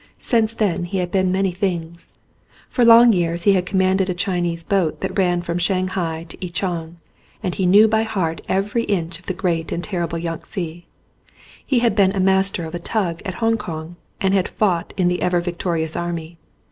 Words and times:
Since 0.17 0.55
then 0.55 0.85
he 0.85 0.97
had 0.97 1.11
been 1.11 1.31
many 1.31 1.51
things. 1.51 2.11
For 2.71 2.83
long 2.83 3.13
years 3.13 3.43
he 3.43 3.53
had 3.53 3.67
commanded 3.67 4.09
a 4.09 4.15
Chinese 4.15 4.63
boat 4.63 4.99
that 5.01 5.15
ran 5.15 5.43
from 5.43 5.59
Shanghai 5.59 6.25
to 6.29 6.43
Ichang 6.43 6.95
and 7.43 7.53
he 7.53 7.67
knew 7.67 7.87
by 7.87 8.01
heart 8.01 8.41
every 8.49 8.81
inch 8.85 9.19
of 9.19 9.27
the 9.27 9.35
great 9.35 9.71
and 9.71 9.83
terrible 9.83 10.17
Yangtze. 10.17 10.87
He 11.63 11.79
had 11.85 11.93
been 11.95 12.25
master 12.25 12.65
of 12.65 12.73
a 12.73 12.79
tug 12.79 13.21
at 13.25 13.35
Hong 13.45 13.57
Kong 13.59 13.95
and 14.19 14.33
had 14.33 14.47
fought 14.47 14.91
in 14.97 15.07
the 15.07 15.21
Ever 15.21 15.39
Victorious 15.39 15.95
Army. 15.95 16.39